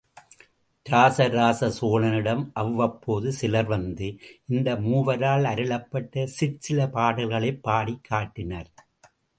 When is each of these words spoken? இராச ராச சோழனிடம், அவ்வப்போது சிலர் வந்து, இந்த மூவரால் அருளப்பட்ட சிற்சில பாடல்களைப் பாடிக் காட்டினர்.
இராச 0.85 1.27
ராச 1.27 1.71
சோழனிடம், 1.81 2.49
அவ்வப்போது 2.53 3.31
சிலர் 3.31 3.65
வந்து, 3.65 4.19
இந்த 4.45 4.75
மூவரால் 4.75 5.43
அருளப்பட்ட 5.43 6.23
சிற்சில 6.25 6.87
பாடல்களைப் 6.87 7.63
பாடிக் 7.63 8.03
காட்டினர். 8.03 8.71